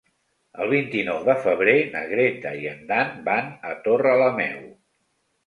[0.63, 4.67] El vint-i-nou de febrer na Greta i en Dan van a Torrelameu.